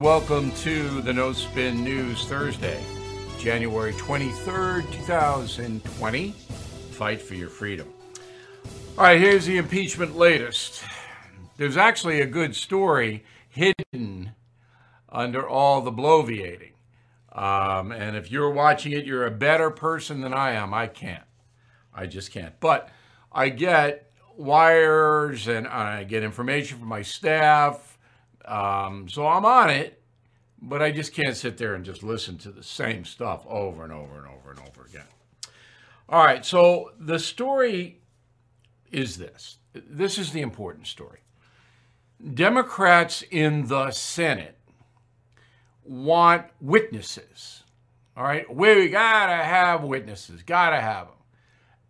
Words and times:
Welcome 0.00 0.52
to 0.58 1.00
the 1.00 1.12
No 1.12 1.32
Spin 1.32 1.82
News 1.82 2.24
Thursday, 2.26 2.80
January 3.40 3.92
23rd, 3.94 4.92
2020. 4.92 6.30
Fight 6.92 7.20
for 7.20 7.34
your 7.34 7.48
freedom. 7.48 7.92
All 8.96 9.02
right, 9.02 9.20
here's 9.20 9.44
the 9.44 9.56
impeachment 9.56 10.16
latest. 10.16 10.84
There's 11.56 11.76
actually 11.76 12.20
a 12.20 12.26
good 12.26 12.54
story 12.54 13.24
hidden 13.48 14.34
under 15.08 15.48
all 15.48 15.80
the 15.80 15.90
bloviating. 15.90 16.74
Um, 17.32 17.90
and 17.90 18.16
if 18.16 18.30
you're 18.30 18.50
watching 18.50 18.92
it, 18.92 19.04
you're 19.04 19.26
a 19.26 19.32
better 19.32 19.68
person 19.68 20.20
than 20.20 20.32
I 20.32 20.52
am. 20.52 20.72
I 20.72 20.86
can't. 20.86 21.26
I 21.92 22.06
just 22.06 22.30
can't. 22.30 22.54
But 22.60 22.88
I 23.32 23.48
get 23.48 24.12
wires 24.36 25.48
and 25.48 25.66
I 25.66 26.04
get 26.04 26.22
information 26.22 26.78
from 26.78 26.86
my 26.86 27.02
staff 27.02 27.97
um, 28.44 29.08
so 29.08 29.26
I'm 29.26 29.44
on 29.44 29.70
it, 29.70 30.02
but 30.60 30.82
I 30.82 30.90
just 30.90 31.12
can't 31.12 31.36
sit 31.36 31.58
there 31.58 31.74
and 31.74 31.84
just 31.84 32.02
listen 32.02 32.38
to 32.38 32.50
the 32.50 32.62
same 32.62 33.04
stuff 33.04 33.44
over 33.46 33.84
and 33.84 33.92
over 33.92 34.18
and 34.18 34.26
over 34.26 34.50
and 34.50 34.60
over 34.60 34.84
again. 34.86 35.06
All 36.08 36.24
right, 36.24 36.44
so 36.44 36.92
the 36.98 37.18
story 37.18 38.00
is 38.90 39.18
this. 39.18 39.58
This 39.74 40.18
is 40.18 40.32
the 40.32 40.40
important 40.40 40.86
story. 40.86 41.20
Democrats 42.34 43.22
in 43.30 43.68
the 43.68 43.90
Senate 43.90 44.58
want 45.84 46.46
witnesses. 46.60 47.62
All 48.16 48.24
right, 48.24 48.52
we 48.52 48.88
gotta 48.88 49.44
have 49.44 49.84
witnesses, 49.84 50.42
gotta 50.42 50.80
have 50.80 51.06
them. 51.06 51.14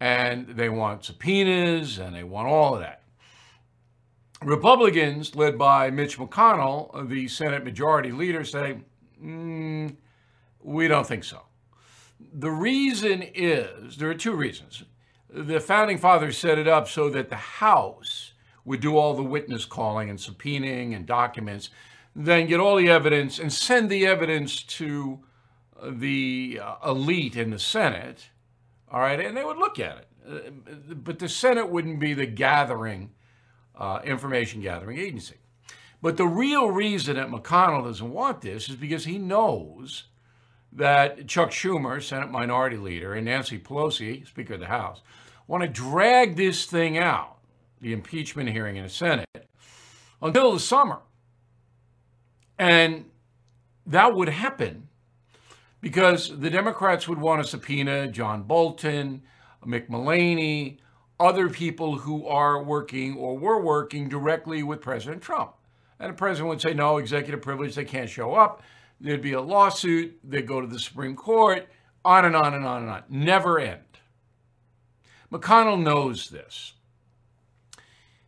And 0.00 0.48
they 0.48 0.68
want 0.68 1.04
subpoenas 1.04 1.98
and 1.98 2.14
they 2.14 2.22
want 2.22 2.48
all 2.48 2.74
of 2.74 2.80
that. 2.80 2.97
Republicans, 4.44 5.34
led 5.34 5.58
by 5.58 5.90
Mitch 5.90 6.18
McConnell, 6.18 7.08
the 7.08 7.26
Senate 7.28 7.64
Majority 7.64 8.12
Leader, 8.12 8.44
say, 8.44 8.78
mm, 9.22 9.96
we 10.62 10.88
don't 10.88 11.06
think 11.06 11.24
so. 11.24 11.42
The 12.32 12.50
reason 12.50 13.22
is 13.34 13.96
there 13.96 14.10
are 14.10 14.14
two 14.14 14.34
reasons. 14.34 14.84
The 15.30 15.60
founding 15.60 15.98
fathers 15.98 16.38
set 16.38 16.58
it 16.58 16.68
up 16.68 16.88
so 16.88 17.10
that 17.10 17.30
the 17.30 17.36
House 17.36 18.32
would 18.64 18.80
do 18.80 18.96
all 18.96 19.14
the 19.14 19.22
witness 19.22 19.64
calling 19.64 20.10
and 20.10 20.18
subpoenaing 20.18 20.94
and 20.94 21.06
documents, 21.06 21.70
then 22.14 22.46
get 22.46 22.60
all 22.60 22.76
the 22.76 22.90
evidence 22.90 23.38
and 23.38 23.52
send 23.52 23.90
the 23.90 24.06
evidence 24.06 24.62
to 24.62 25.20
the 25.82 26.60
uh, 26.62 26.90
elite 26.90 27.36
in 27.36 27.50
the 27.50 27.58
Senate, 27.58 28.30
all 28.90 29.00
right, 29.00 29.20
and 29.20 29.36
they 29.36 29.44
would 29.44 29.56
look 29.56 29.78
at 29.78 29.98
it. 29.98 30.08
Uh, 30.28 30.94
but 30.94 31.18
the 31.18 31.28
Senate 31.28 31.70
wouldn't 31.70 31.98
be 31.98 32.14
the 32.14 32.26
gathering 32.26 33.10
uh, 33.78 34.00
information 34.04 34.60
gathering 34.60 34.98
agency. 34.98 35.36
But 36.00 36.16
the 36.16 36.26
real 36.26 36.70
reason 36.70 37.16
that 37.16 37.28
McConnell 37.28 37.84
doesn't 37.84 38.12
want 38.12 38.40
this 38.40 38.68
is 38.68 38.76
because 38.76 39.04
he 39.04 39.18
knows 39.18 40.04
that 40.72 41.26
Chuck 41.26 41.50
Schumer, 41.50 42.02
Senate 42.02 42.30
Minority 42.30 42.76
Leader, 42.76 43.14
and 43.14 43.24
Nancy 43.24 43.58
Pelosi, 43.58 44.26
Speaker 44.26 44.54
of 44.54 44.60
the 44.60 44.66
House, 44.66 45.00
want 45.46 45.62
to 45.62 45.68
drag 45.68 46.36
this 46.36 46.66
thing 46.66 46.98
out, 46.98 47.38
the 47.80 47.92
impeachment 47.92 48.50
hearing 48.50 48.76
in 48.76 48.84
the 48.84 48.90
Senate, 48.90 49.48
until 50.20 50.52
the 50.52 50.60
summer. 50.60 51.00
And 52.58 53.06
that 53.86 54.14
would 54.14 54.28
happen 54.28 54.88
because 55.80 56.38
the 56.38 56.50
Democrats 56.50 57.08
would 57.08 57.18
want 57.18 57.42
to 57.42 57.48
subpoena 57.48 58.08
John 58.08 58.42
Bolton, 58.42 59.22
Mick 59.66 59.88
other 61.20 61.48
people 61.48 61.98
who 61.98 62.26
are 62.26 62.62
working 62.62 63.16
or 63.16 63.36
were 63.36 63.60
working 63.60 64.08
directly 64.08 64.62
with 64.62 64.80
President 64.80 65.22
Trump. 65.22 65.54
And 65.98 66.10
the 66.10 66.16
president 66.16 66.48
would 66.48 66.60
say, 66.60 66.74
no, 66.74 66.98
executive 66.98 67.42
privilege, 67.42 67.74
they 67.74 67.84
can't 67.84 68.08
show 68.08 68.34
up. 68.34 68.62
There'd 69.00 69.22
be 69.22 69.32
a 69.32 69.40
lawsuit, 69.40 70.18
they'd 70.24 70.46
go 70.46 70.60
to 70.60 70.66
the 70.66 70.78
Supreme 70.78 71.16
Court, 71.16 71.68
on 72.04 72.24
and 72.24 72.36
on 72.36 72.54
and 72.54 72.64
on 72.64 72.82
and 72.82 72.90
on. 72.90 73.02
Never 73.08 73.58
end. 73.58 73.80
McConnell 75.32 75.82
knows 75.82 76.30
this. 76.30 76.74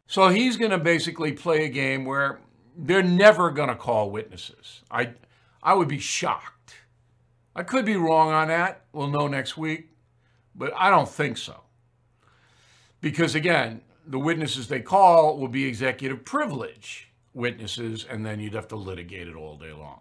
So 0.06 0.28
he's 0.28 0.56
going 0.56 0.72
to 0.72 0.78
basically 0.78 1.32
play 1.32 1.64
a 1.64 1.69
game 1.69 2.04
where 2.04 2.41
they're 2.76 3.03
never 3.03 3.50
going 3.50 3.69
to 3.69 3.76
call 3.76 4.10
witnesses. 4.10 4.82
I, 4.91 5.10
I 5.62 5.75
would 5.75 5.88
be 5.88 5.98
shocked. 5.98 6.75
I 7.54 7.62
could 7.62 7.84
be 7.84 7.97
wrong 7.97 8.32
on 8.32 8.48
that. 8.48 8.84
We'll 8.93 9.09
know 9.09 9.28
next 9.28 9.56
week, 9.56 9.91
but 10.54 10.72
I 10.76 10.91
don't 10.91 11.09
think 11.09 11.37
so. 11.37 11.62
Because 13.00 13.34
again, 13.34 13.83
the 14.06 14.19
witnesses 14.19 14.69
they 14.69 14.81
call 14.81 15.38
will 15.38 15.49
be 15.49 15.65
executive 15.65 16.25
privilege 16.25 17.11
witnesses, 17.33 18.06
and 18.09 18.27
then 18.27 18.41
you'd 18.41 18.55
have 18.55 18.69
to 18.69 18.77
litigate 18.77 19.28
it 19.28 19.37
all 19.37 19.56
day 19.56 19.72
long. 19.72 20.00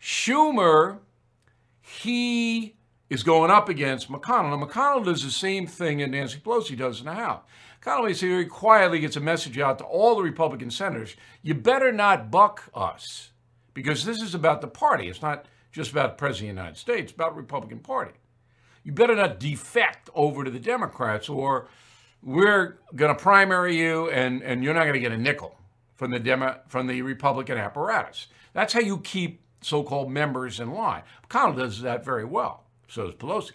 Schumer, 0.00 0.98
he 1.80 2.76
is 3.08 3.22
going 3.22 3.50
up 3.50 3.68
against 3.68 4.10
McConnell. 4.10 4.54
And 4.54 4.62
McConnell 4.62 5.04
does 5.04 5.24
the 5.24 5.30
same 5.30 5.66
thing 5.66 5.98
that 5.98 6.10
Nancy 6.10 6.38
Pelosi 6.38 6.76
does 6.76 7.00
in 7.00 7.06
the 7.06 7.14
House. 7.14 7.42
McConnell 7.82 8.20
very 8.20 8.46
quietly 8.46 9.00
gets 9.00 9.16
a 9.16 9.20
message 9.20 9.58
out 9.58 9.78
to 9.78 9.84
all 9.84 10.14
the 10.14 10.22
Republican 10.22 10.70
senators 10.70 11.16
you 11.42 11.54
better 11.54 11.90
not 11.92 12.30
buck 12.30 12.70
us, 12.74 13.30
because 13.74 14.04
this 14.04 14.20
is 14.20 14.34
about 14.34 14.60
the 14.60 14.68
party. 14.68 15.08
It's 15.08 15.22
not 15.22 15.46
just 15.72 15.90
about 15.90 16.10
the 16.10 16.16
President 16.16 16.50
of 16.50 16.56
the 16.56 16.60
United 16.62 16.78
States, 16.78 17.02
it's 17.04 17.12
about 17.12 17.34
the 17.34 17.40
Republican 17.40 17.78
Party. 17.78 18.12
You 18.84 18.92
better 18.92 19.16
not 19.16 19.40
defect 19.40 20.10
over 20.14 20.44
to 20.44 20.50
the 20.50 20.58
Democrats 20.58 21.28
or 21.28 21.68
we're 22.22 22.78
going 22.94 23.14
to 23.14 23.20
primary 23.20 23.76
you 23.76 24.10
and, 24.10 24.42
and 24.42 24.62
you're 24.62 24.74
not 24.74 24.82
going 24.82 24.94
to 24.94 25.00
get 25.00 25.12
a 25.12 25.18
nickel 25.18 25.56
from 25.96 26.10
the 26.10 26.18
Demo, 26.18 26.58
from 26.68 26.86
the 26.86 27.02
Republican 27.02 27.58
apparatus. 27.58 28.26
That's 28.52 28.72
how 28.72 28.80
you 28.80 28.98
keep 28.98 29.42
so-called 29.62 30.10
members 30.10 30.60
in 30.60 30.72
line. 30.72 31.02
McConnell 31.28 31.56
does 31.56 31.82
that 31.82 32.04
very 32.04 32.24
well. 32.24 32.64
So 32.88 33.06
does 33.06 33.14
Pelosi. 33.14 33.52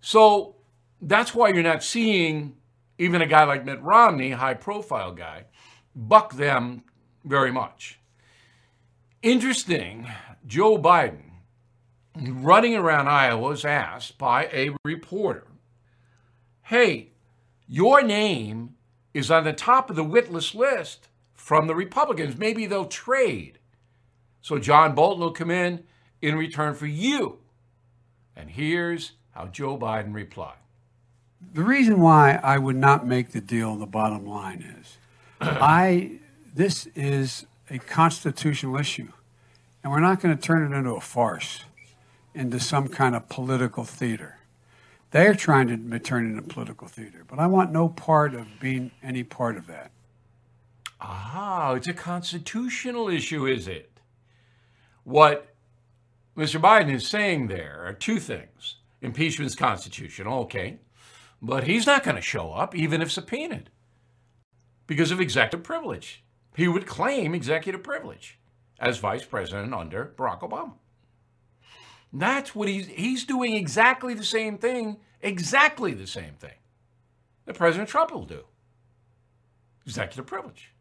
So 0.00 0.56
that's 1.00 1.34
why 1.34 1.48
you're 1.48 1.62
not 1.62 1.82
seeing 1.82 2.56
even 2.98 3.22
a 3.22 3.26
guy 3.26 3.44
like 3.44 3.64
Mitt 3.64 3.82
Romney, 3.82 4.30
high-profile 4.30 5.12
guy, 5.12 5.44
buck 5.94 6.34
them 6.34 6.84
very 7.24 7.52
much. 7.52 7.98
Interesting, 9.22 10.08
Joe 10.46 10.78
Biden, 10.78 11.30
running 12.16 12.74
around 12.74 13.08
Iowa, 13.08 13.40
was 13.40 13.64
asked 13.64 14.18
by 14.18 14.46
a 14.46 14.70
reporter, 14.84 15.46
hey, 16.62 17.10
your 17.68 18.02
name 18.02 18.74
is 19.14 19.30
on 19.30 19.44
the 19.44 19.52
top 19.52 19.90
of 19.90 19.96
the 19.96 20.04
witless 20.04 20.54
list 20.54 21.08
from 21.34 21.66
the 21.66 21.74
Republicans. 21.74 22.36
Maybe 22.36 22.66
they'll 22.66 22.86
trade. 22.86 23.58
So 24.40 24.58
John 24.58 24.94
Bolton 24.94 25.20
will 25.20 25.32
come 25.32 25.50
in 25.50 25.84
in 26.20 26.36
return 26.36 26.74
for 26.74 26.86
you. 26.86 27.38
And 28.36 28.50
here's 28.50 29.12
how 29.30 29.46
Joe 29.46 29.78
Biden 29.78 30.14
replied. 30.14 30.56
The 31.52 31.62
reason 31.62 32.00
why 32.00 32.40
I 32.42 32.58
would 32.58 32.76
not 32.76 33.06
make 33.06 33.30
the 33.30 33.40
deal, 33.40 33.76
the 33.76 33.86
bottom 33.86 34.26
line 34.26 34.62
is, 34.80 34.98
I 35.40 36.18
this 36.54 36.86
is 36.94 37.44
a 37.68 37.78
constitutional 37.78 38.78
issue, 38.78 39.08
and 39.82 39.92
we're 39.92 40.00
not 40.00 40.20
going 40.20 40.34
to 40.34 40.42
turn 40.42 40.72
it 40.72 40.76
into 40.76 40.94
a 40.94 41.00
farce, 41.00 41.64
into 42.34 42.58
some 42.58 42.88
kind 42.88 43.14
of 43.14 43.28
political 43.28 43.84
theater. 43.84 44.35
They're 45.16 45.34
trying 45.34 45.68
to 45.68 45.98
turn 45.98 46.26
into 46.26 46.42
political 46.42 46.88
theater, 46.88 47.24
but 47.26 47.38
I 47.38 47.46
want 47.46 47.72
no 47.72 47.88
part 47.88 48.34
of 48.34 48.60
being 48.60 48.90
any 49.02 49.22
part 49.22 49.56
of 49.56 49.66
that. 49.66 49.90
Ah, 51.00 51.72
it's 51.72 51.88
a 51.88 51.94
constitutional 51.94 53.08
issue, 53.08 53.46
is 53.46 53.66
it? 53.66 53.98
What 55.04 55.54
Mr. 56.36 56.60
Biden 56.60 56.92
is 56.92 57.08
saying 57.08 57.46
there 57.46 57.82
are 57.86 57.94
two 57.94 58.20
things. 58.20 58.74
Impeachment's 59.00 59.54
constitutional, 59.54 60.40
okay, 60.40 60.80
but 61.40 61.64
he's 61.64 61.86
not 61.86 62.02
going 62.04 62.16
to 62.16 62.20
show 62.20 62.52
up 62.52 62.76
even 62.76 63.00
if 63.00 63.10
subpoenaed 63.10 63.70
because 64.86 65.10
of 65.10 65.18
executive 65.18 65.64
privilege. 65.64 66.24
He 66.56 66.68
would 66.68 66.84
claim 66.84 67.34
executive 67.34 67.82
privilege 67.82 68.38
as 68.78 68.98
vice 68.98 69.24
president 69.24 69.72
under 69.72 70.12
Barack 70.18 70.40
Obama. 70.40 70.74
That's 72.12 72.54
what 72.54 72.68
he's 72.68 72.86
he's 72.86 73.24
doing 73.24 73.54
exactly 73.54 74.14
the 74.14 74.24
same 74.24 74.58
thing, 74.58 74.98
exactly 75.20 75.92
the 75.92 76.06
same 76.06 76.34
thing 76.34 76.54
that 77.44 77.56
President 77.56 77.88
Trump 77.88 78.12
will 78.12 78.24
do. 78.24 78.44
Executive 79.84 80.26
privilege. 80.26 80.72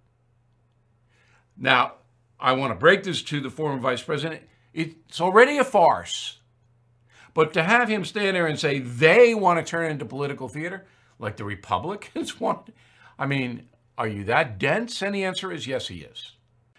Now, 1.58 1.94
I 2.40 2.54
want 2.54 2.72
to 2.72 2.76
break 2.76 3.04
this 3.04 3.22
to 3.24 3.40
the 3.40 3.50
former 3.50 3.80
vice 3.80 4.02
president. 4.02 4.42
It's 4.74 5.22
already 5.22 5.58
a 5.58 5.64
farce. 5.64 6.40
But 7.34 7.54
to 7.54 7.64
have 7.64 7.90
him 7.90 8.06
stand 8.06 8.36
there 8.36 8.48
and 8.48 8.60
say 8.60 8.80
they 8.80 9.34
want 9.36 9.60
to 9.60 9.70
turn 9.70 9.86
it 9.86 9.92
into 9.92 10.06
political 10.06 10.48
theater, 10.48 10.86
like 11.20 11.38
the 11.38 11.44
Republicans 11.44 12.40
want, 12.40 12.74
I 13.20 13.26
mean, 13.26 13.68
are 13.98 14.08
you 14.08 14.24
that 14.26 14.58
dense? 14.58 15.02
And 15.02 15.16
the 15.16 15.24
answer 15.24 15.52
is 15.52 15.68
yes, 15.68 15.88
he 15.88 16.00
is. 16.00 16.34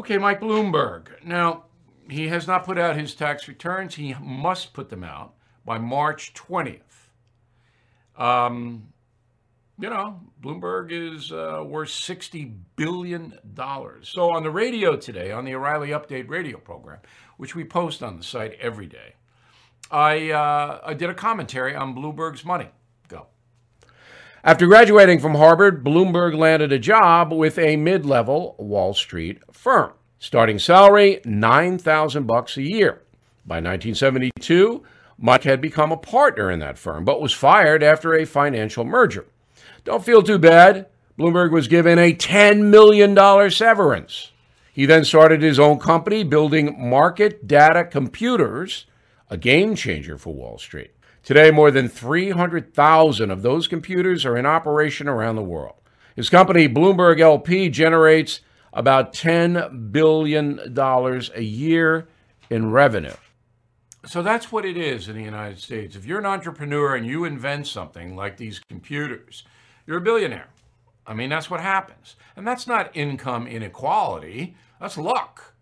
Okay, 0.00 0.16
Mike 0.16 0.40
Bloomberg. 0.40 1.22
Now, 1.22 1.64
he 2.08 2.28
has 2.28 2.46
not 2.46 2.64
put 2.64 2.78
out 2.78 2.96
his 2.96 3.14
tax 3.14 3.46
returns. 3.46 3.96
He 3.96 4.14
must 4.18 4.72
put 4.72 4.88
them 4.88 5.04
out 5.04 5.34
by 5.66 5.76
March 5.76 6.32
20th. 6.32 6.80
Um, 8.16 8.94
you 9.78 9.90
know, 9.90 10.22
Bloomberg 10.42 10.90
is 10.90 11.30
uh, 11.32 11.62
worth 11.66 11.90
$60 11.90 12.50
billion. 12.76 13.34
So 14.00 14.30
on 14.30 14.42
the 14.42 14.50
radio 14.50 14.96
today, 14.96 15.32
on 15.32 15.44
the 15.44 15.54
O'Reilly 15.54 15.90
Update 15.90 16.30
radio 16.30 16.56
program, 16.56 17.00
which 17.36 17.54
we 17.54 17.62
post 17.64 18.02
on 18.02 18.16
the 18.16 18.24
site 18.24 18.54
every 18.58 18.86
day, 18.86 19.16
I, 19.90 20.30
uh, 20.30 20.80
I 20.82 20.94
did 20.94 21.10
a 21.10 21.14
commentary 21.14 21.76
on 21.76 21.94
Bloomberg's 21.94 22.42
money. 22.42 22.70
After 24.42 24.66
graduating 24.66 25.18
from 25.18 25.34
Harvard, 25.34 25.84
Bloomberg 25.84 26.34
landed 26.34 26.72
a 26.72 26.78
job 26.78 27.30
with 27.30 27.58
a 27.58 27.76
mid-level 27.76 28.56
Wall 28.58 28.94
Street 28.94 29.42
firm. 29.52 29.92
Starting 30.18 30.58
salary, 30.58 31.20
9000 31.26 32.26
bucks 32.26 32.56
a 32.56 32.62
year. 32.62 33.02
By 33.44 33.56
1972, 33.56 34.82
Mike 35.18 35.42
had 35.42 35.60
become 35.60 35.92
a 35.92 35.98
partner 35.98 36.50
in 36.50 36.58
that 36.60 36.78
firm, 36.78 37.04
but 37.04 37.20
was 37.20 37.34
fired 37.34 37.82
after 37.82 38.14
a 38.14 38.24
financial 38.24 38.82
merger. 38.82 39.26
Don't 39.84 40.04
feel 40.04 40.22
too 40.22 40.38
bad. 40.38 40.86
Bloomberg 41.18 41.52
was 41.52 41.68
given 41.68 41.98
a 41.98 42.14
$10 42.14 42.62
million 42.62 43.50
severance. 43.50 44.32
He 44.72 44.86
then 44.86 45.04
started 45.04 45.42
his 45.42 45.58
own 45.58 45.78
company 45.78 46.24
building 46.24 46.88
market 46.88 47.46
data 47.46 47.84
computers, 47.84 48.86
a 49.28 49.36
game 49.36 49.74
changer 49.74 50.16
for 50.16 50.32
Wall 50.32 50.56
Street. 50.56 50.92
Today, 51.30 51.52
more 51.52 51.70
than 51.70 51.88
300,000 51.88 53.30
of 53.30 53.42
those 53.42 53.68
computers 53.68 54.26
are 54.26 54.36
in 54.36 54.46
operation 54.46 55.06
around 55.06 55.36
the 55.36 55.44
world. 55.44 55.76
His 56.16 56.28
company, 56.28 56.68
Bloomberg 56.68 57.20
LP, 57.20 57.68
generates 57.68 58.40
about 58.72 59.12
$10 59.12 59.92
billion 59.92 60.58
a 60.76 61.40
year 61.40 62.08
in 62.50 62.72
revenue. 62.72 63.14
So 64.06 64.24
that's 64.24 64.50
what 64.50 64.64
it 64.64 64.76
is 64.76 65.08
in 65.08 65.14
the 65.14 65.22
United 65.22 65.60
States. 65.60 65.94
If 65.94 66.04
you're 66.04 66.18
an 66.18 66.26
entrepreneur 66.26 66.96
and 66.96 67.06
you 67.06 67.24
invent 67.24 67.68
something 67.68 68.16
like 68.16 68.36
these 68.36 68.58
computers, 68.68 69.44
you're 69.86 69.98
a 69.98 70.00
billionaire. 70.00 70.48
I 71.06 71.14
mean, 71.14 71.30
that's 71.30 71.48
what 71.48 71.60
happens. 71.60 72.16
And 72.34 72.44
that's 72.44 72.66
not 72.66 72.90
income 72.96 73.46
inequality, 73.46 74.56
that's 74.80 74.98
luck. 74.98 75.54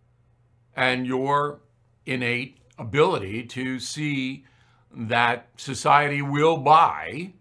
And 0.74 1.06
your 1.06 1.60
innate 2.06 2.56
ability 2.78 3.44
to 3.48 3.78
see 3.78 4.46
that 4.94 5.48
society 5.56 6.22
will 6.22 6.56
buy 6.56 7.32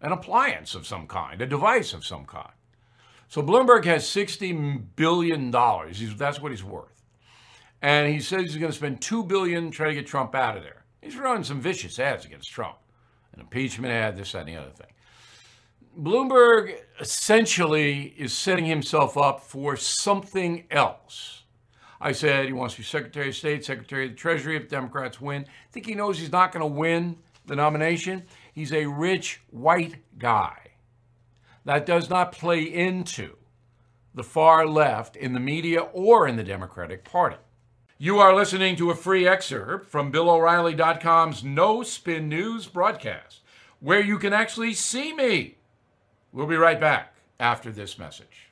an 0.00 0.12
appliance 0.12 0.74
of 0.74 0.86
some 0.86 1.06
kind, 1.06 1.40
a 1.40 1.46
device 1.46 1.92
of 1.92 2.04
some 2.04 2.24
kind. 2.24 2.52
So 3.28 3.42
Bloomberg 3.42 3.84
has 3.86 4.04
$60 4.04 4.84
billion. 4.94 5.50
That's 5.50 6.40
what 6.40 6.50
he's 6.50 6.64
worth. 6.64 7.02
And 7.80 8.12
he 8.12 8.20
says 8.20 8.42
he's 8.42 8.56
going 8.56 8.70
to 8.70 8.76
spend 8.76 9.00
2 9.00 9.24
billion 9.24 9.70
trying 9.70 9.90
to 9.90 9.94
get 9.94 10.06
Trump 10.06 10.34
out 10.34 10.56
of 10.56 10.62
there. 10.62 10.84
He's 11.00 11.16
running 11.16 11.44
some 11.44 11.60
vicious 11.60 11.98
ads 11.98 12.24
against 12.24 12.50
Trump. 12.50 12.76
An 13.32 13.40
impeachment 13.40 13.92
ad, 13.92 14.16
this, 14.16 14.32
that, 14.32 14.40
and 14.40 14.48
the 14.48 14.56
other 14.56 14.70
thing. 14.70 14.88
Bloomberg 15.98 16.78
essentially 17.00 18.14
is 18.16 18.32
setting 18.32 18.66
himself 18.66 19.16
up 19.16 19.40
for 19.40 19.76
something 19.76 20.64
else. 20.70 21.41
I 22.04 22.10
said 22.10 22.46
he 22.46 22.52
wants 22.52 22.74
to 22.74 22.80
be 22.80 22.84
Secretary 22.84 23.28
of 23.28 23.36
State, 23.36 23.64
Secretary 23.64 24.06
of 24.06 24.10
the 24.10 24.16
Treasury 24.16 24.56
if 24.56 24.68
Democrats 24.68 25.20
win. 25.20 25.44
I 25.44 25.70
think 25.70 25.86
he 25.86 25.94
knows 25.94 26.18
he's 26.18 26.32
not 26.32 26.50
going 26.50 26.62
to 26.62 26.66
win 26.66 27.16
the 27.46 27.54
nomination. 27.54 28.24
He's 28.52 28.72
a 28.72 28.86
rich 28.86 29.40
white 29.50 29.94
guy. 30.18 30.58
That 31.64 31.86
does 31.86 32.10
not 32.10 32.32
play 32.32 32.62
into 32.62 33.36
the 34.14 34.24
far 34.24 34.66
left 34.66 35.14
in 35.14 35.32
the 35.32 35.38
media 35.38 35.80
or 35.80 36.26
in 36.26 36.34
the 36.34 36.42
Democratic 36.42 37.04
Party. 37.04 37.36
You 37.98 38.18
are 38.18 38.34
listening 38.34 38.74
to 38.76 38.90
a 38.90 38.96
free 38.96 39.28
excerpt 39.28 39.88
from 39.88 40.10
BillO'Reilly.com's 40.10 41.44
No 41.44 41.84
Spin 41.84 42.28
News 42.28 42.66
broadcast, 42.66 43.42
where 43.78 44.00
you 44.00 44.18
can 44.18 44.32
actually 44.32 44.74
see 44.74 45.14
me. 45.14 45.58
We'll 46.32 46.48
be 46.48 46.56
right 46.56 46.80
back 46.80 47.14
after 47.38 47.70
this 47.70 47.96
message. 47.96 48.51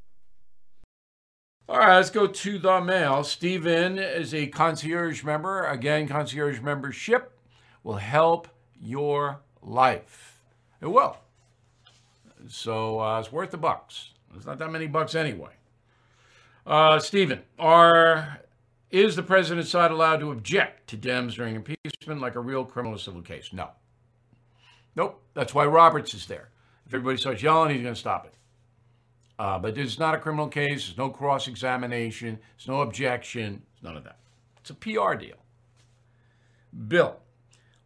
All 1.71 1.77
right, 1.77 1.95
let's 1.95 2.09
go 2.09 2.27
to 2.27 2.59
the 2.59 2.81
mail. 2.81 3.23
Stephen 3.23 3.97
is 3.97 4.33
a 4.33 4.47
concierge 4.47 5.23
member. 5.23 5.63
Again, 5.63 6.05
concierge 6.05 6.59
membership 6.59 7.31
will 7.81 7.95
help 7.95 8.49
your 8.77 9.39
life. 9.61 10.41
It 10.81 10.87
will. 10.87 11.15
So 12.49 12.99
uh, 12.99 13.21
it's 13.21 13.31
worth 13.31 13.51
the 13.51 13.57
bucks. 13.57 14.09
It's 14.35 14.45
not 14.45 14.59
that 14.59 14.69
many 14.69 14.87
bucks 14.87 15.15
anyway. 15.15 15.51
Uh, 16.67 16.99
Stephen, 16.99 17.39
are 17.57 18.41
is 18.89 19.15
the 19.15 19.23
president's 19.23 19.69
side 19.69 19.91
allowed 19.91 20.19
to 20.19 20.31
object 20.31 20.89
to 20.89 20.97
Dems 20.97 21.35
during 21.35 21.55
impeachment 21.55 22.19
like 22.19 22.35
a 22.35 22.41
real 22.41 22.65
criminal 22.65 22.97
civil 22.97 23.21
case? 23.21 23.53
No. 23.53 23.69
Nope. 24.97 25.23
That's 25.33 25.55
why 25.55 25.65
Roberts 25.67 26.13
is 26.13 26.25
there. 26.25 26.49
If 26.85 26.93
everybody 26.93 27.17
starts 27.17 27.41
yelling, 27.41 27.71
he's 27.71 27.81
going 27.81 27.93
to 27.93 27.99
stop 27.99 28.25
it. 28.25 28.33
Uh, 29.41 29.57
but 29.57 29.75
it's 29.75 29.97
not 29.97 30.13
a 30.13 30.19
criminal 30.19 30.47
case. 30.47 30.85
There's 30.85 30.99
no 30.99 31.09
cross 31.09 31.47
examination. 31.47 32.37
There's 32.55 32.67
no 32.67 32.81
objection. 32.81 33.63
None 33.81 33.97
of 33.97 34.03
that. 34.03 34.19
It's 34.59 34.69
a 34.69 34.75
PR 34.75 35.15
deal. 35.15 35.37
Bill, 36.87 37.17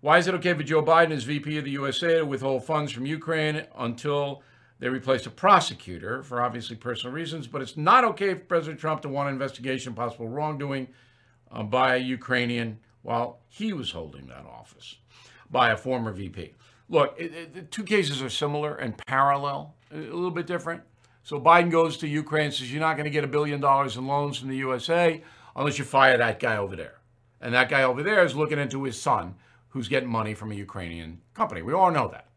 why 0.01 0.17
is 0.17 0.27
it 0.27 0.35
okay 0.35 0.53
for 0.53 0.63
Joe 0.63 0.83
Biden 0.83 1.11
as 1.11 1.23
VP 1.23 1.57
of 1.57 1.63
the 1.63 1.71
USA 1.71 2.17
to 2.17 2.25
withhold 2.25 2.65
funds 2.65 2.91
from 2.91 3.05
Ukraine 3.05 3.67
until 3.77 4.43
they 4.79 4.89
replace 4.89 5.25
a 5.27 5.29
prosecutor 5.29 6.21
for 6.23 6.41
obviously 6.41 6.75
personal 6.75 7.13
reasons? 7.13 7.47
But 7.47 7.61
it's 7.61 7.77
not 7.77 8.03
okay 8.03 8.33
for 8.33 8.41
President 8.41 8.77
Trump 8.77 9.01
to 9.03 9.07
want 9.07 9.29
an 9.29 9.35
investigation 9.35 9.93
of 9.93 9.95
possible 9.95 10.27
wrongdoing 10.27 10.89
uh, 11.49 11.63
by 11.63 11.95
a 11.95 11.99
Ukrainian 11.99 12.79
while 13.01 13.39
he 13.47 13.71
was 13.71 13.91
holding 13.91 14.27
that 14.27 14.45
office 14.45 14.97
by 15.49 15.71
a 15.71 15.77
former 15.77 16.11
VP. 16.11 16.53
Look, 16.89 17.15
it, 17.17 17.33
it, 17.33 17.53
the 17.53 17.61
two 17.61 17.85
cases 17.85 18.21
are 18.21 18.29
similar 18.29 18.75
and 18.75 18.97
parallel, 19.07 19.73
a 19.89 19.95
little 19.95 20.31
bit 20.31 20.47
different. 20.47 20.81
So 21.25 21.41
Biden 21.41 21.71
goes 21.71 21.97
to 21.97 22.07
Ukraine 22.07 22.45
and 22.45 22.53
says, 22.53 22.71
You're 22.71 22.81
not 22.81 22.97
going 22.97 23.05
to 23.05 23.09
get 23.09 23.23
a 23.23 23.27
billion 23.27 23.59
dollars 23.59 23.97
in 23.97 24.05
loans 24.05 24.37
from 24.37 24.49
the 24.49 24.57
USA 24.57 25.23
unless 25.55 25.79
you 25.79 25.83
fire 25.83 26.19
that 26.19 26.39
guy 26.39 26.55
over 26.55 26.75
there. 26.75 26.99
And 27.41 27.51
that 27.55 27.67
guy 27.67 27.81
over 27.81 28.03
there 28.03 28.23
is 28.23 28.35
looking 28.35 28.59
into 28.59 28.83
his 28.83 29.01
son, 29.01 29.33
who's 29.69 29.87
getting 29.87 30.07
money 30.07 30.35
from 30.35 30.51
a 30.51 30.55
Ukrainian 30.55 31.21
company. 31.33 31.63
We 31.63 31.73
all 31.73 31.89
know 31.89 32.07
that. 32.09 32.27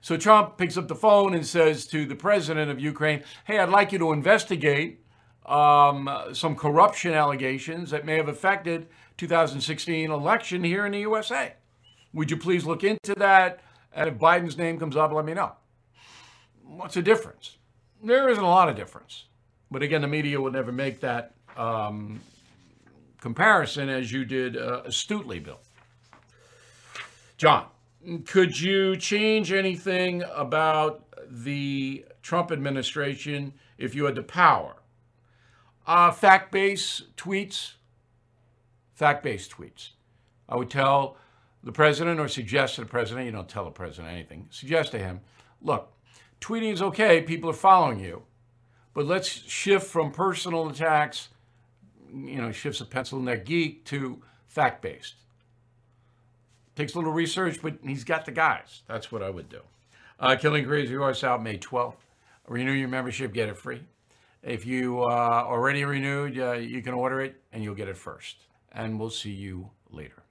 So 0.00 0.16
Trump 0.16 0.56
picks 0.56 0.78
up 0.78 0.88
the 0.88 0.94
phone 0.94 1.34
and 1.34 1.46
says 1.46 1.84
to 1.88 2.06
the 2.06 2.14
president 2.14 2.70
of 2.70 2.80
Ukraine, 2.80 3.24
Hey, 3.44 3.58
I'd 3.58 3.68
like 3.68 3.92
you 3.92 3.98
to 3.98 4.12
investigate 4.12 5.04
um, 5.44 6.08
some 6.32 6.56
corruption 6.56 7.12
allegations 7.12 7.90
that 7.90 8.06
may 8.06 8.16
have 8.16 8.28
affected 8.28 8.88
2016 9.18 10.10
election 10.10 10.64
here 10.64 10.86
in 10.86 10.92
the 10.92 11.00
USA. 11.00 11.56
Would 12.14 12.30
you 12.30 12.38
please 12.38 12.64
look 12.64 12.84
into 12.84 13.14
that? 13.16 13.60
And 13.92 14.08
if 14.08 14.14
Biden's 14.14 14.56
name 14.56 14.78
comes 14.78 14.96
up, 14.96 15.12
let 15.12 15.26
me 15.26 15.34
know. 15.34 15.52
What's 16.64 16.94
the 16.94 17.02
difference? 17.02 17.58
There 18.02 18.28
isn't 18.28 18.42
a 18.42 18.48
lot 18.48 18.68
of 18.68 18.76
difference. 18.76 19.24
But 19.70 19.82
again, 19.82 20.00
the 20.00 20.08
media 20.08 20.40
will 20.40 20.50
never 20.50 20.72
make 20.72 21.00
that 21.00 21.34
um, 21.56 22.20
comparison 23.20 23.88
as 23.88 24.10
you 24.10 24.24
did 24.24 24.56
uh, 24.56 24.82
astutely, 24.84 25.38
Bill. 25.38 25.60
John, 27.36 27.66
could 28.26 28.58
you 28.58 28.96
change 28.96 29.52
anything 29.52 30.24
about 30.34 31.04
the 31.28 32.04
Trump 32.22 32.50
administration 32.50 33.54
if 33.78 33.94
you 33.94 34.04
had 34.04 34.16
the 34.16 34.22
power? 34.22 34.76
Uh, 35.86 36.10
fact 36.10 36.50
based 36.50 37.16
tweets. 37.16 37.74
Fact 38.94 39.22
based 39.22 39.52
tweets. 39.52 39.90
I 40.48 40.56
would 40.56 40.70
tell 40.70 41.16
the 41.62 41.72
president 41.72 42.18
or 42.18 42.28
suggest 42.28 42.74
to 42.74 42.80
the 42.80 42.86
president, 42.88 43.26
you 43.26 43.32
don't 43.32 43.48
tell 43.48 43.64
the 43.64 43.70
president 43.70 44.12
anything, 44.12 44.46
suggest 44.50 44.92
to 44.92 44.98
him, 44.98 45.20
look, 45.62 45.92
tweeting 46.40 46.72
is 46.72 46.82
okay, 46.82 47.20
people 47.20 47.50
are 47.50 47.54
following 47.54 48.00
you, 48.00 48.22
but 48.94 49.06
let's 49.06 49.28
shift 49.28 49.86
from 49.86 50.10
personal 50.10 50.68
attacks, 50.68 51.28
you 52.12 52.40
know, 52.40 52.52
shifts 52.52 52.80
a 52.80 52.84
pencil 52.84 53.20
neck 53.20 53.44
geek 53.44 53.84
to 53.86 54.22
fact 54.48 54.82
based. 54.82 55.14
Takes 56.76 56.94
a 56.94 56.98
little 56.98 57.12
research, 57.12 57.60
but 57.62 57.78
he's 57.84 58.04
got 58.04 58.24
the 58.24 58.32
guys. 58.32 58.82
That's 58.88 59.12
what 59.12 59.22
I 59.22 59.30
would 59.30 59.48
do. 59.48 59.60
Uh, 60.18 60.36
Killing 60.36 60.64
Crazy 60.64 60.94
Horse 60.94 61.24
out 61.24 61.42
May 61.42 61.58
12th. 61.58 61.96
Renew 62.48 62.72
your 62.72 62.88
membership, 62.88 63.32
get 63.32 63.48
it 63.48 63.56
free. 63.56 63.82
If 64.42 64.66
you 64.66 65.02
uh, 65.02 65.44
already 65.46 65.84
renewed, 65.84 66.38
uh, 66.38 66.52
you 66.52 66.82
can 66.82 66.94
order 66.94 67.20
it 67.20 67.40
and 67.52 67.62
you'll 67.62 67.74
get 67.74 67.88
it 67.88 67.96
first. 67.96 68.36
And 68.72 68.98
we'll 68.98 69.10
see 69.10 69.30
you 69.30 69.70
later. 69.90 70.22